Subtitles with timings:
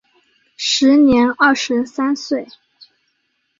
[0.57, 2.47] 时年二十三岁。